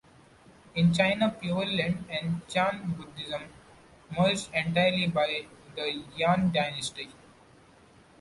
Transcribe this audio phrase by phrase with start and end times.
[0.73, 3.43] In China, Pure Land and Chan Buddhism
[4.17, 7.09] merged entirely by the Yuan dynasty.